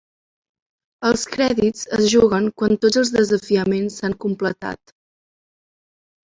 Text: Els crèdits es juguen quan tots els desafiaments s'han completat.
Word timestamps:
Els 1.09 1.25
crèdits 1.35 1.83
es 1.97 2.07
juguen 2.13 2.47
quan 2.61 2.73
tots 2.85 2.99
els 3.03 3.13
desafiaments 3.17 3.99
s'han 4.01 4.17
completat. 4.27 4.95